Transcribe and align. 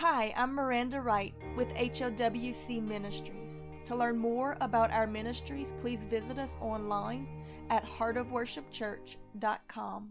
Hi, 0.00 0.34
I'm 0.36 0.52
Miranda 0.54 1.00
Wright 1.00 1.32
with 1.56 1.72
HOWC 1.72 2.86
Ministries. 2.86 3.66
To 3.86 3.96
learn 3.96 4.18
more 4.18 4.58
about 4.60 4.90
our 4.90 5.06
ministries, 5.06 5.72
please 5.80 6.04
visit 6.04 6.38
us 6.38 6.58
online 6.60 7.26
at 7.70 7.86
heartofworshipchurch.com. 7.86 10.10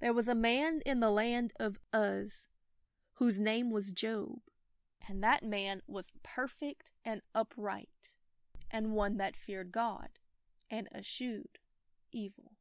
There 0.00 0.12
was 0.12 0.28
a 0.28 0.36
man 0.36 0.82
in 0.86 1.00
the 1.00 1.10
land 1.10 1.52
of 1.58 1.80
Uz 1.92 2.46
whose 3.14 3.40
name 3.40 3.72
was 3.72 3.90
Job, 3.90 4.38
and 5.08 5.20
that 5.20 5.42
man 5.42 5.82
was 5.88 6.12
perfect 6.22 6.92
and 7.04 7.22
upright, 7.34 8.14
and 8.70 8.92
one 8.92 9.16
that 9.16 9.34
feared 9.34 9.72
God 9.72 10.10
and 10.70 10.86
eschewed 10.94 11.58
evil. 12.12 12.52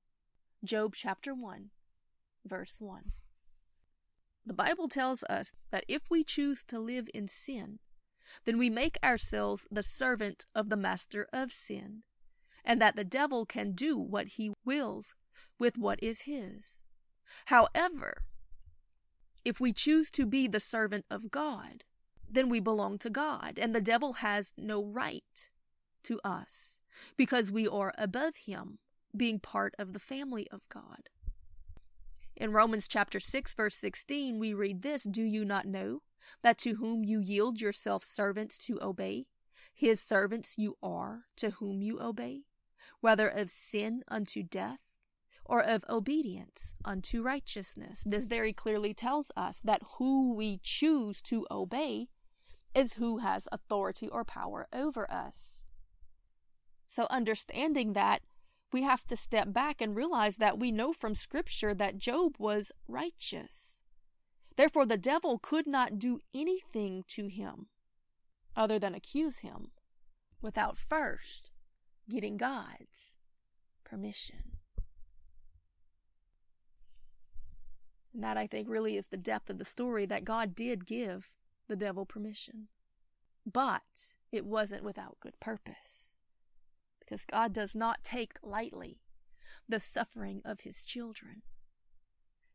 Job 0.64 0.96
chapter 0.96 1.36
1, 1.36 1.70
verse 2.44 2.78
1. 2.80 3.12
The 4.46 4.54
Bible 4.54 4.88
tells 4.88 5.24
us 5.30 5.52
that 5.72 5.86
if 5.88 6.04
we 6.10 6.24
choose 6.24 6.64
to 6.66 6.80
live 6.80 7.08
in 7.14 7.28
sin, 7.28 7.80
then 8.46 8.58
we 8.58 8.70
make 8.70 8.98
ourselves 9.04 9.68
the 9.72 9.84
servant 9.84 10.46
of 10.54 10.70
the 10.70 10.78
master 10.78 11.28
of 11.32 11.52
sin, 11.52 12.04
and 12.66 12.82
that 12.82 12.96
the 12.96 13.04
devil 13.04 13.46
can 13.46 13.74
do 13.74 13.98
what 13.98 14.28
he 14.28 14.54
wills 14.66 15.16
with 15.60 15.78
what 15.78 16.02
is 16.02 16.22
his. 16.22 16.84
However, 17.46 18.24
if 19.46 19.60
we 19.60 19.74
choose 19.74 20.10
to 20.12 20.26
be 20.26 20.48
the 20.48 20.60
servant 20.60 21.06
of 21.10 21.32
God, 21.32 21.84
then 22.30 22.50
we 22.50 22.60
belong 22.60 22.98
to 23.00 23.10
God, 23.10 23.58
and 23.58 23.74
the 23.74 23.82
devil 23.82 24.14
has 24.14 24.54
no 24.58 24.84
right 24.84 25.50
to 26.04 26.20
us 26.24 26.78
because 27.18 27.52
we 27.52 27.68
are 27.68 27.94
above 27.98 28.36
him, 28.46 28.80
being 29.16 29.40
part 29.40 29.74
of 29.78 29.94
the 29.94 30.00
family 30.00 30.48
of 30.52 30.68
God. 30.70 31.10
In 32.36 32.52
Romans 32.52 32.88
chapter 32.88 33.20
6 33.20 33.54
verse 33.54 33.76
16 33.76 34.40
we 34.40 34.54
read 34.54 34.82
this, 34.82 35.04
do 35.04 35.22
you 35.24 35.46
not 35.46 35.66
know 35.66 36.02
that 36.42 36.58
to 36.60 36.76
whom 36.76 37.04
you 37.04 37.20
yield 37.20 37.62
yourself 37.62 38.04
servants 38.04 38.58
to 38.60 38.82
obey, 38.82 39.26
his 39.74 40.02
servants 40.02 40.56
you 40.58 40.78
are 40.82 41.26
to 41.38 41.52
whom 41.52 41.82
you 41.82 42.00
obey, 42.00 42.42
whether 43.02 43.28
of 43.28 43.52
sin 43.52 44.04
unto 44.08 44.44
death 44.44 44.80
or 45.46 45.62
of 45.62 45.84
obedience 45.90 46.74
unto 46.86 47.22
righteousness. 47.22 48.04
This 48.06 48.26
very 48.26 48.54
clearly 48.54 48.94
tells 48.94 49.32
us 49.36 49.60
that 49.64 49.82
who 49.98 50.34
we 50.34 50.60
choose 50.64 51.22
to 51.24 51.46
obey 51.52 52.08
is 52.74 52.94
who 52.94 53.20
has 53.20 53.48
authority 53.52 54.08
or 54.08 54.24
power 54.24 54.68
over 54.74 55.10
us. 55.12 55.66
So, 56.88 57.08
understanding 57.10 57.94
that, 57.94 58.22
we 58.74 58.82
have 58.82 59.06
to 59.06 59.16
step 59.16 59.54
back 59.54 59.80
and 59.80 59.96
realize 59.96 60.38
that 60.38 60.60
we 60.60 60.72
know 60.72 60.92
from 60.92 61.16
Scripture 61.16 61.74
that 61.76 61.98
Job 61.98 62.36
was 62.40 62.72
righteous. 62.88 63.84
Therefore, 64.56 64.86
the 64.86 64.98
devil 64.98 65.40
could 65.40 65.68
not 65.68 66.00
do 66.00 66.20
anything 66.34 67.04
to 67.10 67.28
him 67.28 67.68
other 68.56 68.80
than 68.80 68.94
accuse 68.94 69.40
him 69.40 69.72
without 70.42 70.78
first 70.78 71.52
getting 72.10 72.38
God's 72.38 73.12
permission. 73.84 74.58
And 78.14 78.24
that, 78.24 78.38
I 78.38 78.46
think, 78.46 78.70
really 78.70 78.96
is 78.98 79.08
the 79.08 79.18
depth 79.18 79.50
of 79.50 79.58
the 79.58 79.66
story 79.66 80.06
that 80.06 80.26
God 80.26 80.54
did 80.54 80.86
give 80.86 81.32
the 81.68 81.76
devil 81.76 82.06
permission. 82.06 82.68
But 83.52 84.14
it 84.32 84.46
wasn't 84.46 84.84
without 84.84 85.20
good 85.20 85.40
purpose. 85.40 86.16
Because 87.14 87.26
God 87.26 87.54
does 87.54 87.76
not 87.76 88.04
take 88.04 88.40
lightly 88.42 88.98
the 89.70 89.80
suffering 89.80 90.42
of 90.44 90.62
his 90.62 90.84
children. 90.84 91.44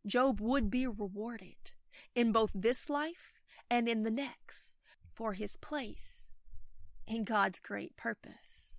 Job 0.05 0.41
would 0.41 0.69
be 0.69 0.85
rewarded 0.85 1.75
in 2.17 2.33
both 2.33 2.51
this 2.53 2.91
life 2.91 3.35
and 3.71 3.89
in 3.89 4.03
the 4.03 4.11
next 4.11 4.75
for 5.15 5.35
his 5.35 5.55
place 5.55 6.27
in 7.07 7.23
God's 7.23 7.61
great 7.61 7.97
purpose. 7.97 8.79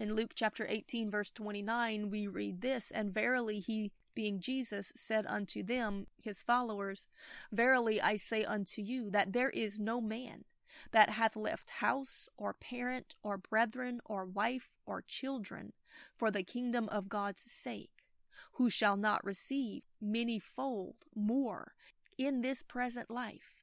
In 0.00 0.14
Luke 0.14 0.32
chapter 0.34 0.66
18, 0.68 1.08
verse 1.08 1.30
29, 1.30 2.10
we 2.10 2.26
read 2.26 2.62
this 2.62 2.90
And 2.90 3.14
verily 3.14 3.60
he 3.60 3.92
being 4.16 4.40
Jesus, 4.40 4.92
said 4.96 5.24
unto 5.28 5.62
them, 5.62 6.08
his 6.20 6.42
followers, 6.42 7.06
Verily 7.52 8.00
I 8.00 8.16
say 8.16 8.44
unto 8.44 8.82
you, 8.82 9.08
that 9.10 9.32
there 9.32 9.50
is 9.50 9.78
no 9.78 10.00
man 10.00 10.46
that 10.92 11.10
hath 11.10 11.36
left 11.36 11.70
house, 11.70 12.28
or 12.36 12.54
parent, 12.54 13.16
or 13.22 13.36
brethren, 13.36 14.00
or 14.04 14.24
wife, 14.24 14.72
or 14.86 15.02
children, 15.02 15.72
for 16.16 16.30
the 16.30 16.42
kingdom 16.42 16.88
of 16.90 17.08
God's 17.08 17.42
sake, 17.42 18.04
who 18.52 18.70
shall 18.70 18.96
not 18.96 19.24
receive 19.24 19.82
manyfold 20.02 20.94
more 21.14 21.74
in 22.18 22.40
this 22.40 22.62
present 22.62 23.10
life, 23.10 23.62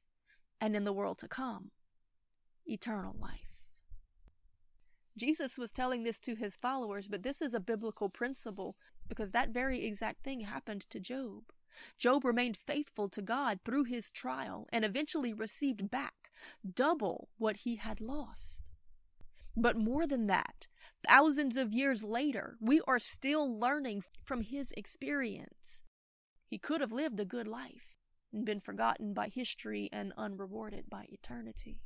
and 0.60 0.74
in 0.74 0.84
the 0.84 0.92
world 0.92 1.18
to 1.18 1.28
come, 1.28 1.70
eternal 2.66 3.14
life. 3.18 3.48
Jesus 5.16 5.58
was 5.58 5.72
telling 5.72 6.04
this 6.04 6.18
to 6.20 6.36
his 6.36 6.56
followers, 6.56 7.08
but 7.08 7.22
this 7.24 7.42
is 7.42 7.52
a 7.52 7.60
biblical 7.60 8.08
principle 8.08 8.76
because 9.08 9.32
that 9.32 9.50
very 9.50 9.84
exact 9.84 10.22
thing 10.22 10.42
happened 10.42 10.82
to 10.90 11.00
Job. 11.00 11.44
Job 11.98 12.24
remained 12.24 12.56
faithful 12.56 13.08
to 13.08 13.20
God 13.20 13.60
through 13.64 13.84
his 13.84 14.10
trial 14.10 14.66
and 14.72 14.84
eventually 14.84 15.32
received 15.32 15.90
back 15.90 16.27
double 16.74 17.28
what 17.38 17.58
he 17.58 17.76
had 17.76 18.00
lost. 18.00 18.70
But 19.56 19.76
more 19.76 20.06
than 20.06 20.26
that, 20.28 20.68
thousands 21.06 21.56
of 21.56 21.72
years 21.72 22.04
later, 22.04 22.56
we 22.60 22.80
are 22.86 23.00
still 23.00 23.58
learning 23.58 24.04
from 24.24 24.42
his 24.42 24.72
experience. 24.76 25.82
He 26.46 26.58
could 26.58 26.80
have 26.80 26.92
lived 26.92 27.18
a 27.18 27.24
good 27.24 27.48
life 27.48 27.96
and 28.32 28.44
been 28.44 28.60
forgotten 28.60 29.14
by 29.14 29.28
history 29.28 29.88
and 29.92 30.12
unrewarded 30.16 30.88
by 30.88 31.06
eternity. 31.08 31.80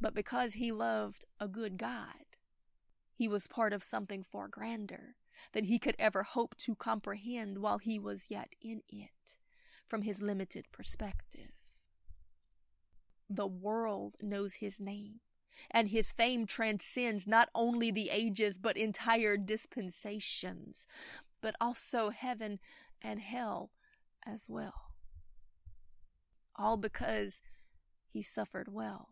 But 0.00 0.14
because 0.14 0.54
he 0.54 0.70
loved 0.70 1.24
a 1.40 1.48
good 1.48 1.78
God, 1.78 2.36
he 3.12 3.26
was 3.26 3.46
part 3.46 3.72
of 3.72 3.82
something 3.82 4.22
far 4.22 4.46
grander 4.46 5.16
than 5.52 5.64
he 5.64 5.78
could 5.78 5.96
ever 5.98 6.22
hope 6.22 6.56
to 6.58 6.74
comprehend 6.74 7.58
while 7.58 7.78
he 7.78 7.98
was 7.98 8.26
yet 8.30 8.54
in 8.60 8.82
it 8.88 9.38
from 9.88 10.02
his 10.02 10.22
limited 10.22 10.66
perspective. 10.70 11.52
The 13.28 13.46
world 13.46 14.16
knows 14.22 14.54
his 14.54 14.78
name, 14.78 15.20
and 15.70 15.88
his 15.88 16.12
fame 16.12 16.46
transcends 16.46 17.26
not 17.26 17.48
only 17.54 17.90
the 17.90 18.10
ages 18.10 18.58
but 18.58 18.76
entire 18.76 19.36
dispensations, 19.36 20.86
but 21.40 21.56
also 21.60 22.10
heaven 22.10 22.60
and 23.02 23.20
hell 23.20 23.70
as 24.24 24.46
well. 24.48 24.92
All 26.54 26.76
because 26.76 27.40
he 28.08 28.22
suffered 28.22 28.72
well 28.72 29.10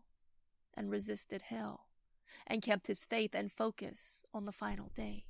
and 0.73 0.89
resisted 0.89 1.43
hell 1.43 1.87
and 2.47 2.61
kept 2.61 2.87
his 2.87 3.05
faith 3.05 3.35
and 3.35 3.51
focus 3.51 4.25
on 4.33 4.45
the 4.45 4.51
final 4.51 4.91
day. 4.95 5.25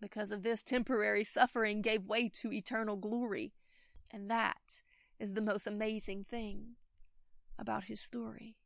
Because 0.00 0.30
of 0.30 0.42
this, 0.42 0.62
temporary 0.62 1.24
suffering 1.24 1.82
gave 1.82 2.06
way 2.06 2.28
to 2.28 2.52
eternal 2.52 2.96
glory. 2.96 3.52
And 4.10 4.30
that 4.30 4.82
is 5.18 5.32
the 5.32 5.42
most 5.42 5.66
amazing 5.66 6.24
thing 6.24 6.76
about 7.58 7.84
his 7.84 8.00
story. 8.00 8.56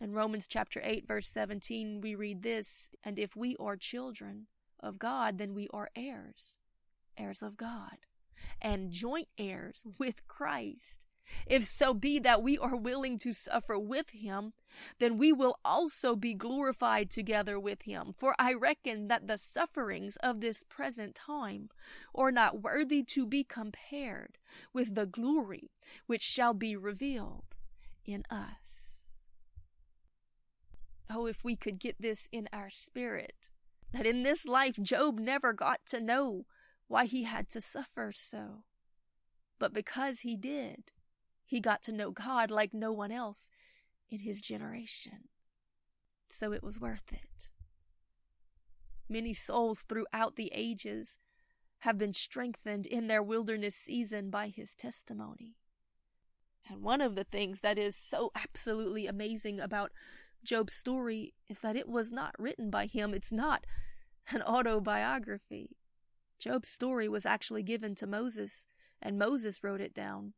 In 0.00 0.12
Romans 0.12 0.46
chapter 0.46 0.80
8 0.84 1.06
verse 1.06 1.28
17 1.28 2.00
we 2.00 2.14
read 2.14 2.42
this, 2.42 2.90
and 3.02 3.18
if 3.18 3.34
we 3.34 3.56
are 3.58 3.76
children 3.76 4.46
of 4.80 4.98
God, 4.98 5.38
then 5.38 5.54
we 5.54 5.68
are 5.72 5.90
heirs, 5.96 6.56
heirs 7.16 7.42
of 7.42 7.56
God, 7.56 7.98
and 8.62 8.90
joint 8.90 9.28
heirs 9.38 9.84
with 9.98 10.26
Christ, 10.28 11.08
if 11.46 11.66
so 11.66 11.94
be 11.94 12.18
that 12.20 12.42
we 12.42 12.58
are 12.58 12.76
willing 12.76 13.18
to 13.18 13.32
suffer 13.32 13.78
with 13.78 14.10
him, 14.10 14.52
then 14.98 15.18
we 15.18 15.32
will 15.32 15.58
also 15.64 16.16
be 16.16 16.34
glorified 16.34 17.10
together 17.10 17.58
with 17.58 17.82
him. 17.82 18.14
For 18.16 18.34
I 18.38 18.54
reckon 18.54 19.08
that 19.08 19.26
the 19.26 19.38
sufferings 19.38 20.16
of 20.16 20.40
this 20.40 20.62
present 20.62 21.14
time 21.14 21.70
are 22.14 22.32
not 22.32 22.62
worthy 22.62 23.02
to 23.04 23.26
be 23.26 23.44
compared 23.44 24.38
with 24.72 24.94
the 24.94 25.06
glory 25.06 25.70
which 26.06 26.22
shall 26.22 26.54
be 26.54 26.76
revealed 26.76 27.56
in 28.08 28.24
us. 28.30 29.06
Oh, 31.10 31.26
if 31.26 31.44
we 31.44 31.56
could 31.56 31.78
get 31.78 32.00
this 32.00 32.28
in 32.32 32.48
our 32.52 32.70
spirit, 32.70 33.48
that 33.92 34.06
in 34.06 34.22
this 34.22 34.46
life 34.46 34.76
Job 34.80 35.18
never 35.18 35.52
got 35.52 35.80
to 35.86 36.00
know 36.00 36.46
why 36.86 37.04
he 37.04 37.24
had 37.24 37.48
to 37.50 37.60
suffer 37.60 38.12
so. 38.12 38.64
But 39.58 39.72
because 39.72 40.20
he 40.20 40.36
did, 40.36 40.92
he 41.44 41.60
got 41.60 41.82
to 41.82 41.92
know 41.92 42.10
God 42.10 42.50
like 42.50 42.72
no 42.72 42.92
one 42.92 43.12
else 43.12 43.50
in 44.10 44.20
his 44.20 44.40
generation. 44.40 45.28
So 46.30 46.52
it 46.52 46.62
was 46.62 46.80
worth 46.80 47.12
it. 47.12 47.50
Many 49.08 49.32
souls 49.34 49.84
throughout 49.88 50.36
the 50.36 50.50
ages 50.54 51.18
have 51.80 51.96
been 51.96 52.12
strengthened 52.12 52.86
in 52.86 53.06
their 53.06 53.22
wilderness 53.22 53.74
season 53.74 54.30
by 54.30 54.48
his 54.48 54.74
testimony. 54.74 55.56
And 56.68 56.82
one 56.82 57.00
of 57.00 57.14
the 57.14 57.24
things 57.24 57.60
that 57.60 57.78
is 57.78 57.96
so 57.96 58.30
absolutely 58.34 59.06
amazing 59.06 59.60
about 59.60 59.92
Job's 60.44 60.74
story 60.74 61.34
is 61.48 61.60
that 61.60 61.76
it 61.76 61.88
was 61.88 62.12
not 62.12 62.34
written 62.38 62.70
by 62.70 62.86
him. 62.86 63.14
It's 63.14 63.32
not 63.32 63.64
an 64.30 64.42
autobiography. 64.42 65.76
Job's 66.38 66.68
story 66.68 67.08
was 67.08 67.26
actually 67.26 67.62
given 67.62 67.94
to 67.96 68.06
Moses, 68.06 68.66
and 69.02 69.18
Moses 69.18 69.64
wrote 69.64 69.80
it 69.80 69.94
down. 69.94 70.34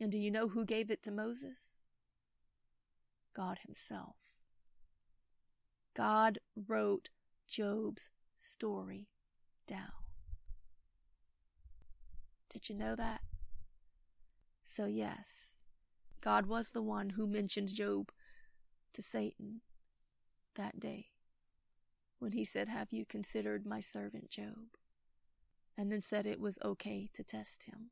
And 0.00 0.10
do 0.10 0.18
you 0.18 0.30
know 0.30 0.48
who 0.48 0.64
gave 0.64 0.90
it 0.90 1.02
to 1.04 1.12
Moses? 1.12 1.80
God 3.34 3.58
Himself. 3.64 4.16
God 5.94 6.38
wrote 6.56 7.10
Job's 7.48 8.10
story 8.36 9.08
down. 9.66 9.92
Did 12.52 12.68
you 12.68 12.74
know 12.74 12.96
that? 12.96 13.20
So, 14.64 14.86
yes, 14.86 15.56
God 16.20 16.46
was 16.46 16.70
the 16.70 16.82
one 16.82 17.10
who 17.10 17.26
mentioned 17.26 17.74
Job 17.74 18.10
to 18.94 19.02
Satan 19.02 19.60
that 20.56 20.80
day 20.80 21.08
when 22.18 22.32
he 22.32 22.44
said, 22.44 22.68
Have 22.68 22.88
you 22.90 23.04
considered 23.04 23.66
my 23.66 23.80
servant 23.80 24.30
Job? 24.30 24.78
And 25.76 25.92
then 25.92 26.00
said 26.00 26.24
it 26.24 26.40
was 26.40 26.58
okay 26.64 27.10
to 27.12 27.22
test 27.22 27.64
him. 27.64 27.90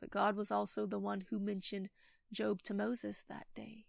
But 0.00 0.10
God 0.10 0.36
was 0.36 0.50
also 0.50 0.86
the 0.86 0.98
one 0.98 1.24
who 1.28 1.38
mentioned 1.38 1.90
Job 2.32 2.62
to 2.62 2.74
Moses 2.74 3.24
that 3.28 3.46
day 3.54 3.84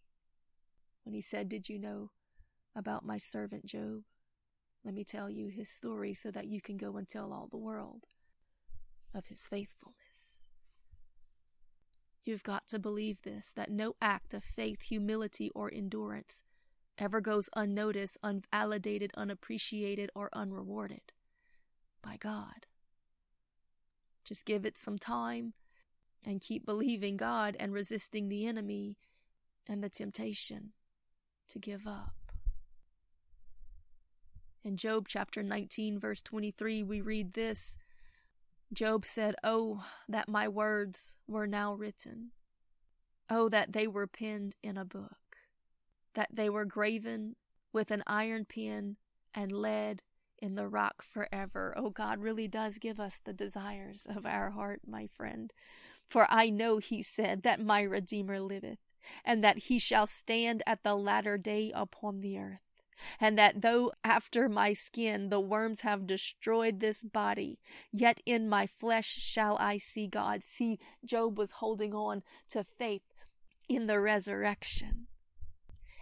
when 1.03 1.13
he 1.13 1.21
said, 1.21 1.47
Did 1.47 1.69
you 1.69 1.79
know 1.79 2.11
about 2.75 3.05
my 3.05 3.17
servant 3.17 3.65
Job? 3.65 4.03
Let 4.83 4.93
me 4.93 5.03
tell 5.03 5.29
you 5.29 5.47
his 5.47 5.69
story 5.69 6.13
so 6.13 6.29
that 6.31 6.47
you 6.47 6.61
can 6.61 6.77
go 6.77 6.97
and 6.97 7.07
tell 7.07 7.31
all 7.31 7.47
the 7.49 7.57
world 7.57 8.03
of 9.13 9.27
his 9.27 9.41
faithfulness. 9.41 10.04
You've 12.25 12.43
got 12.43 12.67
to 12.69 12.79
believe 12.79 13.21
this 13.21 13.51
that 13.55 13.71
no 13.71 13.95
act 14.01 14.33
of 14.33 14.43
faith, 14.43 14.81
humility, 14.81 15.51
or 15.53 15.71
endurance 15.71 16.41
ever 16.97 17.21
goes 17.21 17.49
unnoticed, 17.55 18.17
unvalidated, 18.23 19.11
unappreciated, 19.15 20.09
or 20.15 20.29
unrewarded 20.33 21.13
by 22.01 22.17
God. 22.17 22.65
Just 24.23 24.45
give 24.45 24.65
it 24.65 24.75
some 24.75 24.97
time 24.97 25.53
and 26.25 26.41
keep 26.41 26.65
believing 26.65 27.15
God 27.15 27.55
and 27.59 27.71
resisting 27.71 28.27
the 28.27 28.47
enemy 28.47 28.97
and 29.67 29.83
the 29.83 29.89
temptation 29.89 30.71
to 31.49 31.59
give 31.59 31.85
up. 31.85 32.15
In 34.63 34.77
Job 34.77 35.07
chapter 35.07 35.43
19, 35.43 35.99
verse 35.99 36.23
23, 36.23 36.81
we 36.81 37.01
read 37.01 37.33
this 37.33 37.77
Job 38.73 39.05
said, 39.05 39.35
Oh, 39.43 39.85
that 40.07 40.27
my 40.27 40.47
words 40.47 41.17
were 41.27 41.47
now 41.47 41.73
written. 41.73 42.31
Oh, 43.29 43.49
that 43.49 43.73
they 43.73 43.87
were 43.87 44.07
penned 44.07 44.55
in 44.61 44.77
a 44.77 44.85
book 44.85 45.17
that 46.15 46.29
they 46.33 46.49
were 46.49 46.65
graven 46.65 47.35
with 47.71 47.91
an 47.91 48.03
iron 48.07 48.45
pen 48.45 48.97
and 49.33 49.51
lead 49.51 50.01
in 50.39 50.55
the 50.55 50.67
rock 50.67 51.03
forever. 51.03 51.73
Oh, 51.77 51.91
God 51.91 52.19
really 52.19 52.47
does 52.47 52.79
give 52.79 52.99
us 52.99 53.19
the 53.23 53.33
desires 53.33 54.07
of 54.09 54.25
our 54.25 54.51
heart, 54.51 54.81
my 54.87 55.07
friend. 55.07 55.53
For 56.09 56.25
I 56.29 56.49
know, 56.49 56.79
he 56.79 57.03
said, 57.03 57.43
that 57.43 57.59
my 57.59 57.81
Redeemer 57.81 58.39
liveth, 58.39 58.79
and 59.23 59.43
that 59.43 59.57
he 59.57 59.79
shall 59.79 60.07
stand 60.07 60.63
at 60.65 60.83
the 60.83 60.95
latter 60.95 61.37
day 61.37 61.71
upon 61.73 62.21
the 62.21 62.37
earth. 62.37 62.64
And 63.19 63.37
that 63.37 63.61
though 63.61 63.91
after 64.03 64.47
my 64.47 64.73
skin 64.73 65.29
the 65.29 65.39
worms 65.39 65.81
have 65.81 66.07
destroyed 66.07 66.79
this 66.79 67.03
body, 67.03 67.59
yet 67.91 68.21
in 68.25 68.49
my 68.49 68.67
flesh 68.67 69.07
shall 69.07 69.57
I 69.59 69.77
see 69.77 70.07
God. 70.07 70.43
See, 70.43 70.79
Job 71.03 71.37
was 71.37 71.53
holding 71.53 71.93
on 71.93 72.23
to 72.49 72.63
faith 72.63 73.13
in 73.67 73.87
the 73.87 73.99
resurrection 73.99 75.07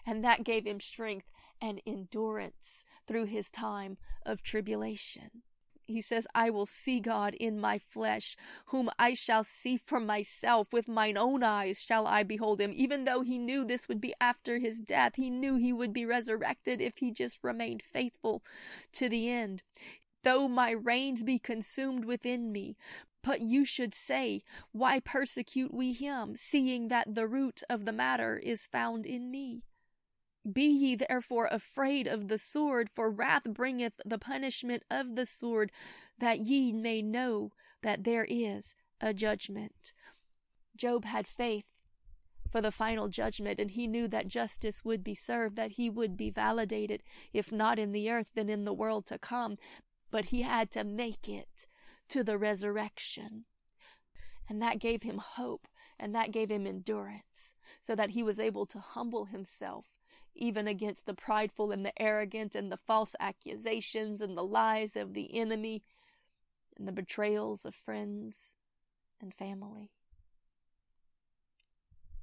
and 0.05 0.23
that 0.23 0.43
gave 0.43 0.65
him 0.65 0.79
strength 0.79 1.29
and 1.61 1.81
endurance 1.85 2.83
through 3.07 3.25
his 3.25 3.49
time 3.49 3.97
of 4.25 4.41
tribulation. 4.41 5.43
He 5.93 6.01
says, 6.01 6.27
I 6.35 6.49
will 6.49 6.65
see 6.65 6.99
God 6.99 7.33
in 7.35 7.59
my 7.59 7.77
flesh, 7.77 8.35
whom 8.67 8.89
I 8.99 9.13
shall 9.13 9.43
see 9.43 9.77
for 9.77 9.99
myself. 9.99 10.73
With 10.73 10.87
mine 10.87 11.17
own 11.17 11.43
eyes 11.43 11.81
shall 11.81 12.07
I 12.07 12.23
behold 12.23 12.59
him. 12.59 12.73
Even 12.75 13.05
though 13.05 13.21
he 13.21 13.37
knew 13.37 13.63
this 13.63 13.87
would 13.87 14.01
be 14.01 14.13
after 14.19 14.59
his 14.59 14.79
death, 14.79 15.15
he 15.15 15.29
knew 15.29 15.55
he 15.55 15.71
would 15.71 15.93
be 15.93 16.05
resurrected 16.05 16.81
if 16.81 16.97
he 16.97 17.11
just 17.11 17.43
remained 17.43 17.81
faithful 17.81 18.43
to 18.93 19.07
the 19.07 19.29
end. 19.29 19.63
Though 20.23 20.47
my 20.47 20.71
reins 20.71 21.23
be 21.23 21.37
consumed 21.37 22.05
within 22.05 22.51
me, 22.51 22.77
but 23.23 23.41
you 23.41 23.63
should 23.63 23.93
say, 23.93 24.43
Why 24.71 24.99
persecute 24.99 25.73
we 25.73 25.93
him, 25.93 26.35
seeing 26.35 26.89
that 26.89 27.15
the 27.15 27.27
root 27.27 27.63
of 27.69 27.85
the 27.85 27.93
matter 27.93 28.37
is 28.37 28.67
found 28.67 29.05
in 29.05 29.31
me? 29.31 29.63
Be 30.51 30.65
ye 30.65 30.95
therefore 30.95 31.47
afraid 31.51 32.05
of 32.05 32.27
the 32.27 32.37
sword, 32.37 32.89
for 32.89 33.09
wrath 33.09 33.43
bringeth 33.45 34.01
the 34.05 34.17
punishment 34.17 34.83
of 34.91 35.15
the 35.15 35.25
sword, 35.25 35.71
that 36.19 36.39
ye 36.39 36.73
may 36.73 37.01
know 37.01 37.51
that 37.81 38.03
there 38.03 38.25
is 38.29 38.75
a 38.99 39.13
judgment. 39.13 39.93
Job 40.75 41.05
had 41.05 41.27
faith 41.27 41.65
for 42.51 42.59
the 42.59 42.71
final 42.71 43.07
judgment, 43.07 43.59
and 43.59 43.71
he 43.71 43.87
knew 43.87 44.07
that 44.09 44.27
justice 44.27 44.83
would 44.83 45.03
be 45.03 45.15
served, 45.15 45.55
that 45.55 45.71
he 45.71 45.89
would 45.89 46.17
be 46.17 46.29
validated, 46.29 47.03
if 47.31 47.51
not 47.51 47.79
in 47.79 47.93
the 47.93 48.11
earth, 48.11 48.31
then 48.35 48.49
in 48.49 48.65
the 48.65 48.73
world 48.73 49.05
to 49.07 49.17
come. 49.17 49.57
But 50.11 50.25
he 50.25 50.41
had 50.41 50.69
to 50.71 50.83
make 50.83 51.29
it 51.29 51.67
to 52.09 52.23
the 52.23 52.37
resurrection. 52.37 53.45
And 54.49 54.61
that 54.61 54.79
gave 54.79 55.03
him 55.03 55.19
hope, 55.19 55.67
and 55.97 56.13
that 56.13 56.31
gave 56.31 56.51
him 56.51 56.67
endurance, 56.67 57.55
so 57.81 57.95
that 57.95 58.11
he 58.11 58.23
was 58.23 58.39
able 58.39 58.65
to 58.67 58.79
humble 58.79 59.25
himself 59.25 59.87
even 60.35 60.67
against 60.67 61.05
the 61.05 61.13
prideful 61.13 61.71
and 61.71 61.85
the 61.85 62.01
arrogant 62.01 62.55
and 62.55 62.71
the 62.71 62.77
false 62.77 63.15
accusations 63.19 64.21
and 64.21 64.37
the 64.37 64.43
lies 64.43 64.95
of 64.95 65.13
the 65.13 65.37
enemy 65.37 65.83
and 66.77 66.87
the 66.87 66.91
betrayals 66.91 67.65
of 67.65 67.75
friends 67.75 68.51
and 69.21 69.33
family. 69.33 69.91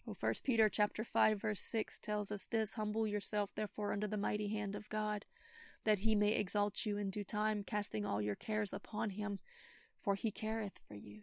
Well, 0.05 0.15
First 0.15 0.45
Peter 0.45 0.69
chapter 0.69 1.05
five 1.05 1.41
verse 1.41 1.61
six 1.61 1.99
tells 1.99 2.33
us 2.33 2.47
this: 2.51 2.75
Humble 2.75 3.07
yourself, 3.07 3.51
therefore, 3.55 3.93
under 3.93 4.09
the 4.09 4.17
mighty 4.17 4.49
hand 4.49 4.75
of 4.75 4.89
God, 4.89 5.25
that 5.85 6.01
He 6.01 6.15
may 6.15 6.33
exalt 6.33 6.85
you 6.85 6.99
in 6.99 7.11
due 7.11 7.25
time, 7.25 7.63
casting 7.63 8.05
all 8.05 8.21
your 8.21 8.35
cares 8.35 8.73
upon 8.73 9.11
Him, 9.11 9.39
for 10.03 10.17
He 10.17 10.31
careth 10.33 10.81
for 10.89 10.95
you. 10.95 11.23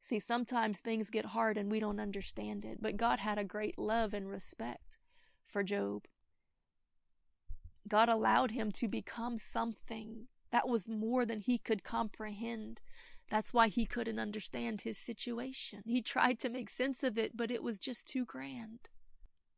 See, 0.00 0.18
sometimes 0.18 0.78
things 0.78 1.10
get 1.10 1.26
hard 1.26 1.58
and 1.58 1.70
we 1.70 1.80
don't 1.80 2.00
understand 2.00 2.64
it, 2.64 2.78
but 2.80 2.96
God 2.96 3.18
had 3.18 3.36
a 3.36 3.44
great 3.44 3.78
love 3.78 4.14
and 4.14 4.30
respect 4.30 4.98
for 5.48 5.62
Job. 5.62 6.04
God 7.88 8.08
allowed 8.08 8.50
him 8.50 8.70
to 8.72 8.88
become 8.88 9.38
something 9.38 10.28
that 10.52 10.68
was 10.68 10.88
more 10.88 11.24
than 11.24 11.40
he 11.40 11.58
could 11.58 11.82
comprehend. 11.82 12.80
That's 13.30 13.52
why 13.52 13.68
he 13.68 13.86
couldn't 13.86 14.18
understand 14.18 14.82
his 14.82 14.98
situation. 14.98 15.82
He 15.84 16.02
tried 16.02 16.38
to 16.40 16.48
make 16.48 16.70
sense 16.70 17.02
of 17.02 17.18
it, 17.18 17.36
but 17.36 17.50
it 17.50 17.62
was 17.62 17.78
just 17.78 18.06
too 18.06 18.24
grand. 18.24 18.88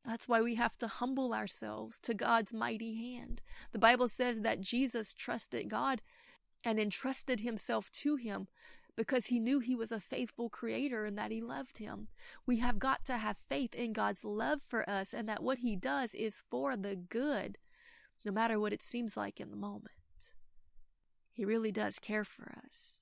That's 0.05 0.27
why 0.27 0.41
we 0.41 0.55
have 0.55 0.79
to 0.79 0.89
humble 0.89 1.35
ourselves 1.35 1.99
to 2.01 2.15
God's 2.15 2.55
mighty 2.55 2.97
hand. 2.97 3.43
The 3.73 3.79
Bible 3.79 4.09
says 4.09 4.41
that 4.41 4.61
Jesus 4.61 5.13
trusted 5.13 5.69
God 5.69 6.01
and 6.65 6.79
entrusted 6.79 7.41
himself 7.41 7.91
to 7.93 8.17
him 8.17 8.49
because 8.97 9.27
he 9.27 9.41
knew 9.41 9.61
he 9.61 9.75
was 9.75 9.93
a 9.93 10.01
faithful 10.01 10.49
creator 10.49 11.05
and 11.05 11.17
that 11.19 11.31
he 11.31 11.41
loved 11.41 11.79
him. 11.79 12.09
We 12.47 12.59
have 12.59 12.79
got 12.79 13.05
to 13.07 13.19
have 13.19 13.37
faith 13.49 13.75
in 13.75 13.93
God's 13.93 14.25
love 14.25 14.61
for 14.69 14.89
us 14.89 15.13
and 15.15 15.29
that 15.29 15.43
what 15.43 15.59
he 15.59 15.77
does 15.77 16.15
is 16.15 16.43
for 16.51 16.77
the 16.77 16.97
good, 16.97 17.59
no 18.25 18.33
matter 18.33 18.59
what 18.59 18.73
it 18.73 18.83
seems 18.83 19.17
like 19.17 19.41
in 19.41 19.51
the 19.51 19.57
moment. 19.57 19.91
He 21.33 21.45
really 21.45 21.73
does 21.73 21.99
care 21.99 22.25
for 22.25 22.53
us. 22.65 23.01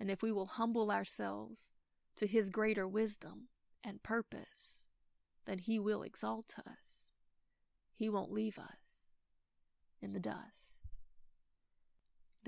And 0.00 0.10
if 0.10 0.22
we 0.22 0.32
will 0.32 0.46
humble 0.46 0.90
ourselves 0.90 1.70
to 2.16 2.26
his 2.26 2.50
greater 2.50 2.86
wisdom 2.86 3.48
and 3.82 4.02
purpose, 4.02 4.84
then 5.46 5.58
he 5.58 5.78
will 5.78 6.02
exalt 6.02 6.56
us. 6.58 7.10
He 7.94 8.08
won't 8.08 8.32
leave 8.32 8.58
us 8.58 9.08
in 10.00 10.12
the 10.12 10.20
dust. 10.20 10.73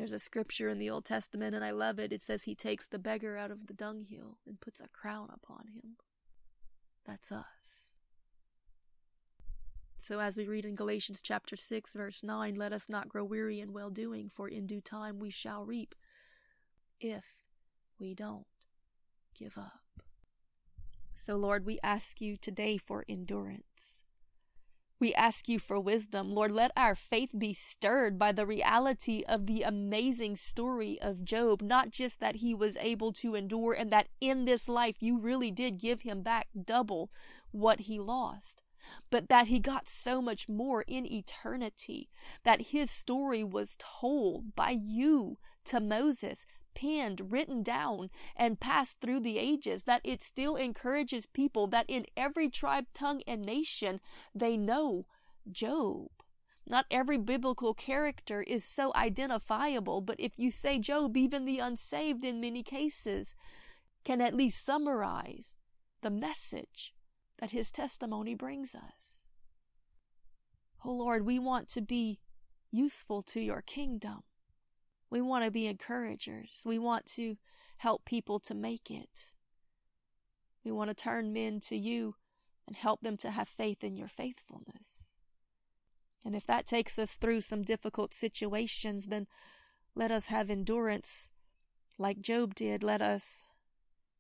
There's 0.07 0.23
a 0.23 0.25
scripture 0.25 0.69
in 0.69 0.79
the 0.79 0.89
Old 0.89 1.05
Testament, 1.05 1.53
and 1.53 1.65
I 1.65 1.73
love 1.73 1.99
it. 1.99 2.13
It 2.13 2.23
says 2.23 2.45
he 2.45 2.55
takes 2.55 2.87
the 2.87 2.97
beggar 2.97 3.37
out 3.37 3.51
of 3.51 3.67
the 3.67 3.75
dunghill 3.75 4.39
and 4.47 4.61
puts 4.61 4.81
a 4.81 4.87
crown 4.87 5.31
upon 5.35 5.67
him. 5.75 5.97
That's 7.05 7.33
us. 7.33 7.95
So, 9.99 10.21
as 10.21 10.37
we 10.37 10.47
read 10.47 10.65
in 10.65 10.77
Galatians 10.77 11.21
chapter 11.21 11.57
6, 11.57 11.93
verse 11.95 12.23
9, 12.23 12.55
let 12.55 12.73
us 12.73 12.89
not 12.89 13.09
grow 13.09 13.25
weary 13.25 13.59
in 13.59 13.73
well 13.73 13.91
doing, 13.91 14.31
for 14.33 14.47
in 14.47 14.65
due 14.65 14.81
time 14.81 15.19
we 15.19 15.31
shall 15.31 15.65
reap 15.65 15.97
if 17.01 17.25
we 17.99 18.15
don't 18.15 18.47
give 19.37 19.59
up. 19.59 20.05
So, 21.15 21.35
Lord, 21.35 21.67
we 21.67 21.81
ask 21.83 22.21
you 22.21 22.37
today 22.37 22.77
for 22.77 23.05
endurance. 23.09 24.05
We 24.99 25.13
ask 25.13 25.47
you 25.47 25.59
for 25.59 25.79
wisdom. 25.79 26.31
Lord, 26.31 26.53
let 26.53 26.71
our 26.75 26.95
faith 26.95 27.31
be 27.37 27.53
stirred 27.53 28.19
by 28.19 28.33
the 28.33 28.47
reality 28.47 29.23
of 29.29 29.47
the 29.47 29.63
amazing 29.63 30.37
story 30.37 30.99
of 31.03 31.25
Job. 31.25 31.61
Not 31.61 31.91
just 31.91 32.19
that 32.21 32.37
he 32.37 32.55
was 32.55 32.79
able 32.79 33.13
to 33.15 33.35
endure 33.35 33.75
and 33.75 33.93
that 33.93 34.09
in 34.23 34.47
this 34.47 34.69
life 34.69 34.97
you 35.01 35.19
really 35.19 35.51
did 35.51 35.79
give 35.79 36.03
him 36.03 36.23
back 36.23 36.49
double 36.65 37.11
what 37.51 37.81
he 37.81 37.99
lost, 37.99 38.63
but 39.11 39.29
that 39.29 39.49
he 39.49 39.61
got 39.61 39.87
so 39.87 40.23
much 40.23 40.49
more 40.49 40.83
in 40.89 41.05
eternity. 41.05 42.09
That 42.45 42.69
his 42.69 42.91
story 42.91 43.45
was 43.45 43.77
told 43.79 44.57
by 44.57 44.71
you 44.71 45.37
to 45.67 45.79
Moses 45.79 46.47
penned, 46.77 47.33
written 47.33 47.65
down, 47.65 48.11
and 48.37 48.61
passed 48.61 49.01
through 49.01 49.21
the 49.21 49.39
ages, 49.39 49.83
that 49.85 50.03
it 50.05 50.23
still 50.23 50.55
encourages 50.55 51.27
people 51.27 51.67
that 51.67 51.87
in 51.89 52.07
every 52.17 52.49
tribe, 52.49 52.85
tongue, 52.95 53.23
and 53.27 53.43
nation 53.43 54.01
they 54.33 54.57
know 54.57 55.07
Job. 55.51 56.11
Not 56.69 56.87
every 56.91 57.17
biblical 57.17 57.75
character 57.75 58.43
is 58.43 58.65
so 58.65 58.93
identifiable, 58.95 60.01
but 60.01 60.21
if 60.21 60.33
you 60.37 60.51
say 60.51 60.79
Job, 60.79 61.17
even 61.17 61.45
the 61.45 61.59
unsaved 61.59 62.25
in 62.25 62.41
many 62.41 62.63
cases 62.63 63.35
can 64.05 64.21
at 64.21 64.35
least 64.35 64.65
summarize 64.65 65.57
the 66.03 66.11
message 66.11 66.93
that 67.39 67.53
his 67.53 67.71
testimony 67.71 68.35
brings 68.35 68.75
us. 68.75 69.23
Oh 70.85 70.93
Lord, 70.93 71.25
we 71.25 71.39
want 71.39 71.69
to 71.71 71.81
be 71.81 72.21
useful 72.71 73.23
to 73.23 73.41
your 73.41 73.63
kingdom. 73.63 74.23
We 75.11 75.21
want 75.21 75.45
to 75.45 75.51
be 75.51 75.67
encouragers. 75.67 76.63
We 76.67 76.79
want 76.79 77.07
to 77.15 77.37
help 77.79 78.05
people 78.05 78.39
to 78.41 78.55
make 78.55 78.91
it. 78.91 79.33
We 80.65 80.73
want 80.73 80.91
to 80.91 80.95
turn 80.95 81.33
men 81.33 81.61
to 81.61 81.77
you 81.77 82.17
and 82.67 82.77
help 82.77 83.03
them 83.03 83.17
to 83.19 83.31
have 83.31 83.49
faith 83.49 83.85
in 83.85 83.97
your 83.97 84.09
faithfulness. 84.09 85.11
And 86.25 86.35
if 86.35 86.47
that 86.47 86.67
takes 86.67 86.99
us 86.99 87.15
through 87.15 87.43
some 87.43 87.63
difficult 87.63 88.13
situations, 88.13 89.07
then 89.07 89.29
let 89.95 90.11
us 90.11 90.27
have 90.27 90.51
endurance 90.51 91.31
like 91.99 92.21
Job 92.21 92.55
did. 92.55 92.83
Let 92.83 93.01
us 93.01 93.45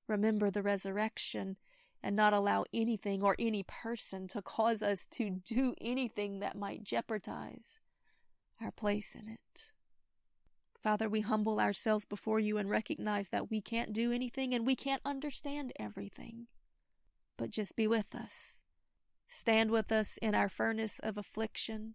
remember 0.06 0.50
the 0.50 0.62
resurrection 0.62 1.56
and 2.02 2.14
not 2.14 2.32
allow 2.32 2.64
anything 2.72 3.24
or 3.24 3.34
any 3.38 3.64
person 3.64 4.28
to 4.28 4.40
cause 4.40 4.82
us 4.82 5.06
to 5.06 5.30
do 5.30 5.74
anything 5.80 6.38
that 6.38 6.56
might 6.56 6.84
jeopardize 6.84 7.80
our 8.62 8.70
place 8.70 9.16
in 9.16 9.28
it. 9.28 9.72
Father, 10.86 11.08
we 11.08 11.22
humble 11.22 11.58
ourselves 11.58 12.04
before 12.04 12.38
you 12.38 12.58
and 12.58 12.70
recognize 12.70 13.30
that 13.30 13.50
we 13.50 13.60
can't 13.60 13.92
do 13.92 14.12
anything 14.12 14.54
and 14.54 14.64
we 14.64 14.76
can't 14.76 15.02
understand 15.04 15.72
everything. 15.80 16.46
But 17.36 17.50
just 17.50 17.74
be 17.74 17.88
with 17.88 18.14
us. 18.14 18.62
Stand 19.26 19.72
with 19.72 19.90
us 19.90 20.16
in 20.22 20.36
our 20.36 20.48
furnace 20.48 21.00
of 21.00 21.18
affliction. 21.18 21.94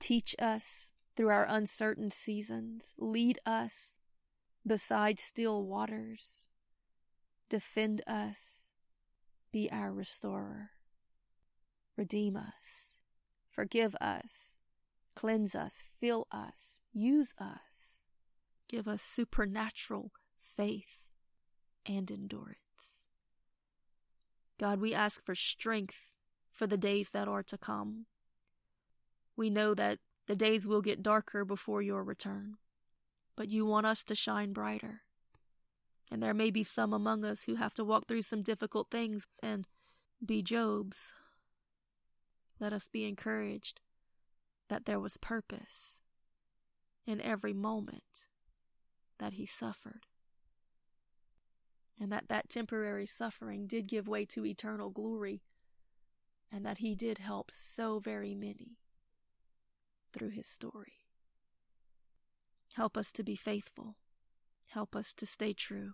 Teach 0.00 0.34
us 0.40 0.90
through 1.14 1.28
our 1.28 1.46
uncertain 1.48 2.10
seasons. 2.10 2.94
Lead 2.98 3.38
us 3.46 3.94
beside 4.66 5.20
still 5.20 5.62
waters. 5.64 6.42
Defend 7.48 8.02
us. 8.08 8.64
Be 9.52 9.70
our 9.70 9.92
restorer. 9.92 10.70
Redeem 11.96 12.36
us. 12.36 12.96
Forgive 13.48 13.94
us. 14.00 14.58
Cleanse 15.14 15.54
us. 15.54 15.84
Fill 16.00 16.26
us. 16.32 16.80
Use 16.92 17.34
us. 17.38 17.99
Give 18.70 18.86
us 18.86 19.02
supernatural 19.02 20.12
faith 20.40 21.00
and 21.84 22.08
endurance. 22.08 23.04
God, 24.60 24.80
we 24.80 24.94
ask 24.94 25.24
for 25.24 25.34
strength 25.34 25.96
for 26.52 26.68
the 26.68 26.76
days 26.76 27.10
that 27.10 27.26
are 27.26 27.42
to 27.42 27.58
come. 27.58 28.06
We 29.36 29.50
know 29.50 29.74
that 29.74 29.98
the 30.28 30.36
days 30.36 30.68
will 30.68 30.82
get 30.82 31.02
darker 31.02 31.44
before 31.44 31.82
your 31.82 32.04
return, 32.04 32.58
but 33.34 33.48
you 33.48 33.66
want 33.66 33.86
us 33.86 34.04
to 34.04 34.14
shine 34.14 34.52
brighter. 34.52 35.00
And 36.08 36.22
there 36.22 36.34
may 36.34 36.52
be 36.52 36.62
some 36.62 36.92
among 36.92 37.24
us 37.24 37.44
who 37.44 37.56
have 37.56 37.74
to 37.74 37.84
walk 37.84 38.06
through 38.06 38.22
some 38.22 38.42
difficult 38.42 38.88
things 38.88 39.26
and 39.42 39.66
be 40.24 40.42
Job's. 40.42 41.12
Let 42.60 42.72
us 42.72 42.86
be 42.86 43.04
encouraged 43.04 43.80
that 44.68 44.84
there 44.84 45.00
was 45.00 45.16
purpose 45.16 45.98
in 47.04 47.20
every 47.20 47.52
moment 47.52 48.28
that 49.20 49.34
he 49.34 49.46
suffered. 49.46 50.06
And 52.00 52.10
that 52.10 52.28
that 52.28 52.48
temporary 52.48 53.06
suffering 53.06 53.66
did 53.66 53.86
give 53.86 54.08
way 54.08 54.24
to 54.26 54.44
eternal 54.44 54.90
glory 54.90 55.42
and 56.50 56.66
that 56.66 56.78
he 56.78 56.94
did 56.94 57.18
help 57.18 57.50
so 57.52 58.00
very 58.00 58.34
many 58.34 58.78
through 60.12 60.30
his 60.30 60.46
story. 60.46 61.04
Help 62.74 62.96
us 62.96 63.12
to 63.12 63.22
be 63.22 63.36
faithful. 63.36 63.96
Help 64.66 64.96
us 64.96 65.12
to 65.12 65.26
stay 65.26 65.52
true. 65.52 65.92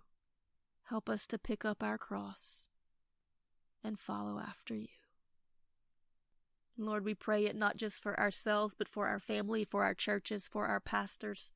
Help 0.89 1.09
us 1.09 1.27
to 1.27 1.37
pick 1.37 1.65
up 1.65 1.83
our 1.83 1.97
cross 1.97 2.65
and 3.83 3.99
follow 3.99 4.39
after 4.39 4.75
you. 4.75 4.87
Lord, 6.77 7.03
we 7.03 7.15
pray 7.15 7.45
it 7.45 7.55
not 7.55 7.75
just 7.75 8.01
for 8.01 8.19
ourselves, 8.19 8.75
but 8.77 8.87
for 8.87 9.07
our 9.07 9.19
family, 9.19 9.63
for 9.65 9.83
our 9.83 9.95
churches, 9.95 10.47
for 10.47 10.67
our 10.67 10.79
pastors, 10.79 11.51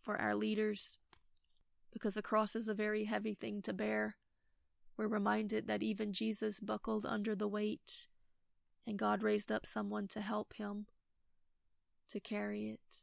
for 0.00 0.20
our 0.20 0.34
leaders, 0.34 0.98
because 1.92 2.16
a 2.16 2.22
cross 2.22 2.54
is 2.54 2.68
a 2.68 2.74
very 2.74 3.04
heavy 3.04 3.34
thing 3.34 3.62
to 3.62 3.72
bear. 3.72 4.16
We're 4.96 5.08
reminded 5.08 5.66
that 5.66 5.82
even 5.82 6.12
Jesus 6.12 6.60
buckled 6.60 7.06
under 7.06 7.34
the 7.34 7.48
weight 7.48 8.08
and 8.86 8.98
God 8.98 9.22
raised 9.22 9.52
up 9.52 9.66
someone 9.66 10.08
to 10.08 10.20
help 10.20 10.54
him 10.54 10.86
to 12.08 12.20
carry 12.20 12.70
it. 12.70 13.02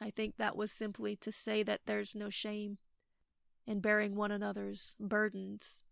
I 0.00 0.10
think 0.10 0.36
that 0.36 0.56
was 0.56 0.72
simply 0.72 1.14
to 1.16 1.30
say 1.30 1.62
that 1.62 1.82
there's 1.86 2.14
no 2.14 2.28
shame 2.28 2.78
in 3.66 3.80
bearing 3.80 4.16
one 4.16 4.32
another's 4.32 4.96
burdens. 4.98 5.82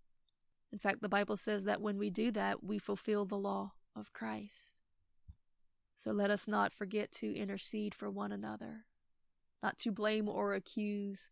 In 0.73 0.79
fact, 0.79 1.01
the 1.01 1.09
Bible 1.09 1.37
says 1.37 1.65
that 1.65 1.81
when 1.81 1.97
we 1.97 2.11
do 2.11 2.33
that, 2.33 2.65
we 2.65 2.79
fulfill 2.79 3.25
the 3.25 3.39
law 3.39 3.73
of 3.95 4.13
Christ. 4.13 4.73
So 5.97 6.11
let 6.11 6.31
us 6.31 6.49
not 6.49 6.73
forget 6.73 7.13
to 7.13 7.35
intercede 7.35 7.95
for 7.95 8.11
one 8.11 8.33
another, 8.33 8.87
not 9.63 9.79
to 9.79 9.91
blame 9.91 10.29
or 10.29 10.55
accuse 10.55 11.31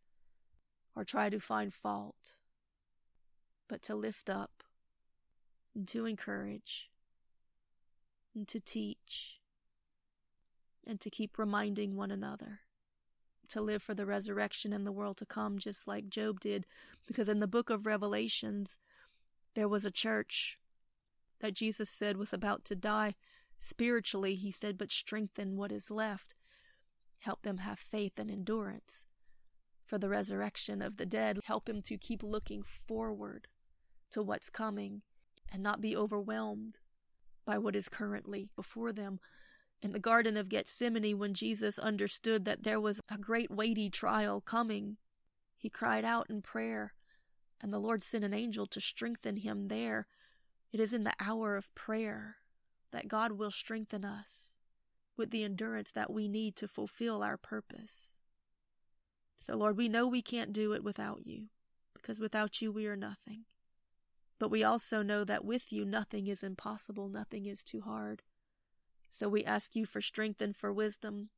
or 0.94 1.04
try 1.04 1.30
to 1.30 1.40
find 1.40 1.73
fault, 1.73 2.37
but 3.68 3.82
to 3.82 3.94
lift 3.94 4.28
up 4.28 4.62
and 5.75 5.87
to 5.88 6.06
encourage 6.06 6.90
and 8.35 8.47
to 8.49 8.61
teach 8.61 9.40
and 10.87 11.00
to 11.00 11.11
keep 11.11 11.38
reminding 11.38 11.97
one 11.97 12.11
another 12.11 12.61
to 13.49 13.61
live 13.61 13.82
for 13.82 13.94
the 13.94 14.06
resurrection 14.06 14.73
and 14.73 14.87
the 14.87 14.92
world 14.92 15.16
to 15.18 15.26
come, 15.26 15.58
just 15.58 15.88
like 15.88 16.08
Job 16.08 16.40
did. 16.40 16.66
Because 17.06 17.28
in 17.28 17.40
the 17.40 17.47
book 17.47 17.70
of 17.70 17.87
Revelations, 17.87 18.76
there 19.54 19.68
was 19.68 19.85
a 19.85 19.90
church 19.90 20.58
that 21.40 21.54
Jesus 21.54 21.88
said 21.88 22.16
was 22.16 22.32
about 22.32 22.64
to 22.66 22.76
die 22.76 23.14
spiritually. 23.58 24.35
He 24.35 24.50
said, 24.50 24.76
but 24.78 24.92
strengthen 24.92 25.56
what 25.56 25.73
is 25.73 25.90
left, 25.90 26.35
help 27.21 27.43
them 27.43 27.59
have 27.59 27.79
faith 27.79 28.19
and 28.19 28.31
endurance 28.31 29.05
for 29.89 29.99
the 29.99 30.09
resurrection 30.09 30.83
of 30.83 30.99
the 30.99 31.07
dead, 31.07 31.41
help 31.45 31.65
them 31.65 31.81
to 31.83 31.97
keep 31.97 32.23
looking 32.23 32.63
forward 32.63 33.49
to 34.11 34.23
what's 34.23 34.51
coming 34.51 35.03
and 35.51 35.63
not 35.63 35.81
be 35.81 35.97
overwhelmed 35.97 36.77
by 37.47 37.57
what 37.57 37.75
is 37.75 37.89
currently 37.89 38.51
before 38.55 38.93
them. 38.93 39.19
In 39.81 39.93
the 39.93 39.99
Garden 39.99 40.37
of 40.37 40.51
Gethsemane, 40.51 41.19
when 41.19 41.33
Jesus 41.33 41.79
understood 41.79 42.45
that 42.45 42.65
there 42.65 42.81
was 42.81 43.01
a 43.09 43.17
great 43.17 43.51
weighty 43.51 43.89
trial 43.89 44.41
coming, 44.41 44.99
he 45.57 45.71
cried 45.71 46.05
out 46.05 46.29
in 46.29 46.43
prayer, 46.43 46.93
and 47.61 47.73
the 47.73 47.79
Lord 47.79 48.03
sent 48.03 48.25
an 48.25 48.35
angel 48.35 48.67
to 48.67 48.81
strengthen 48.81 49.39
him 49.39 49.69
there. 49.69 50.07
It 50.73 50.81
is 50.81 50.93
in 50.93 51.05
the 51.05 51.15
hour 51.19 51.57
of 51.57 51.75
prayer 51.75 52.37
that 52.91 53.09
God 53.09 53.33
will 53.33 53.51
strengthen 53.51 54.05
us 54.05 54.58
with 55.19 55.31
the 55.31 55.45
endurance 55.45 55.91
that 55.91 56.13
we 56.13 56.29
need 56.29 56.57
to 56.57 56.69
fulfill 56.69 57.23
our 57.23 57.37
purpose. 57.37 58.15
So, 59.39 59.57
Lord, 59.57 59.77
we 59.77 59.89
know 59.89 60.07
we 60.07 60.23
can't 60.23 60.53
do 60.53 60.73
it 60.73 60.85
without 60.85 61.27
you, 61.27 61.47
because 61.95 62.19
without 62.19 62.63
you 62.63 62.73
we 62.73 62.87
are 62.87 62.97
nothing. 62.97 63.45
But 64.39 64.51
we 64.51 64.63
also 64.63 65.03
know 65.03 65.25
that 65.25 65.45
with 65.45 65.73
you 65.73 65.85
nothing 65.85 66.29
is 66.29 66.43
impossible, 66.43 67.09
nothing 67.09 67.47
is 67.47 67.63
too 67.63 67.81
hard. 67.81 68.23
So 69.11 69.29
we 69.29 69.45
ask 69.45 69.75
you 69.75 69.85
for 69.85 70.01
strength 70.01 70.41
and 70.41 70.55
for 70.55 70.73
wisdom, 70.73 71.31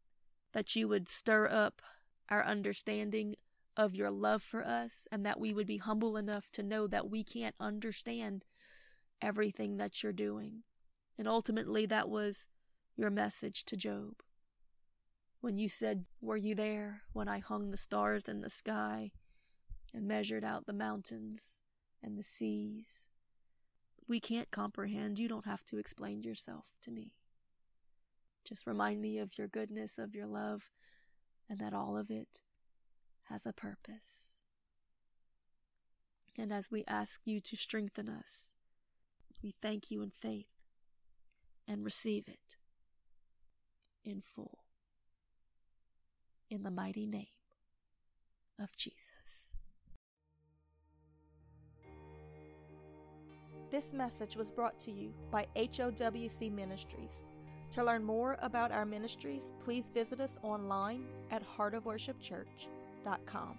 that 0.53 0.77
you 0.77 0.87
would 0.89 1.09
stir 1.09 1.49
up 1.49 1.81
our 2.29 2.45
understanding 2.45 3.37
of 3.77 3.95
your 3.95 4.11
love 4.11 4.43
for 4.43 4.67
us, 4.67 5.09
and 5.11 5.25
that 5.25 5.41
we 5.41 5.55
would 5.55 5.67
be 5.67 5.79
humble 5.79 6.17
enough 6.17 6.51
to 6.53 6.63
know 6.63 6.87
that 6.87 7.09
we 7.09 7.25
can't 7.25 7.55
understand 7.59 8.45
everything 9.23 9.77
that 9.77 10.03
you're 10.03 10.13
doing. 10.13 10.63
And 11.17 11.29
ultimately, 11.29 11.87
that 11.87 12.09
was 12.09 12.47
your 12.97 13.11
message 13.11 13.65
to 13.65 13.77
Job. 13.77 14.23
When 15.41 15.59
you 15.59 15.69
said, 15.69 16.05
Were 16.21 16.37
you 16.37 16.55
there 16.55 17.03
when 17.13 17.29
I 17.29 17.39
hung 17.39 17.71
the 17.71 17.77
stars 17.77 18.25
in 18.29 18.41
the 18.41 18.51
sky 18.51 19.13
and 19.93 20.07
measured 20.07 20.45
out 20.45 20.67
the 20.67 20.73
mountains 20.73 21.59
and 22.03 22.19
the 22.19 22.23
seas. 22.23 23.07
We 24.07 24.21
can't 24.21 24.51
comprehend. 24.51 25.19
You 25.19 25.29
don't 25.29 25.47
have 25.47 25.65
to 25.67 25.79
explain 25.79 26.23
yourself 26.23 26.77
to 26.83 26.91
me. 26.91 27.13
Just 28.45 28.67
remind 28.67 29.01
me 29.01 29.19
of 29.19 29.37
your 29.39 29.49
goodness, 29.49 29.99
of 29.99 30.15
your 30.15 30.27
love, 30.27 30.71
and 31.49 31.59
that 31.59 31.75
all 31.75 31.97
of 31.97 32.11
it 32.11 32.43
has 33.25 33.47
a 33.47 33.53
purpose. 33.53 34.35
And 36.39 36.53
as 36.53 36.71
we 36.71 36.85
ask 36.89 37.21
you 37.25 37.41
to 37.41 37.57
strengthen 37.57 38.09
us, 38.09 38.53
we 39.43 39.55
thank 39.61 39.91
you 39.91 40.03
in 40.03 40.11
faith 40.11 40.49
and 41.69 41.85
receive 41.85 42.29
it 42.29 42.57
in 44.05 44.21
full. 44.21 44.59
In 46.49 46.63
the 46.63 46.71
mighty 46.71 47.07
name 47.07 47.27
of 48.59 48.77
Jesus. 48.77 49.13
This 53.71 53.93
message 53.93 54.37
was 54.37 54.51
brought 54.51 54.81
to 54.81 54.91
you 54.91 55.15
by 55.31 55.47
HOWC 55.55 56.53
Ministries. 56.53 57.25
To 57.71 57.85
learn 57.85 58.03
more 58.03 58.37
about 58.43 58.73
our 58.73 58.85
ministries, 58.85 59.53
please 59.65 59.89
visit 59.95 60.21
us 60.21 60.41
online 60.43 61.05
at 61.31 61.45
heartofworshipchurch.com. 61.57 63.59